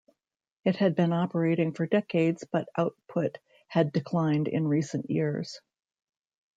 [0.65, 5.59] It had been operating for decades but output had declined in recent years.